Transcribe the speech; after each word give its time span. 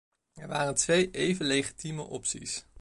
Er 0.35 0.47
waren 0.47 0.75
twee 0.75 1.11
even 1.11 1.45
legitieme 1.45 2.01
opties. 2.01 2.65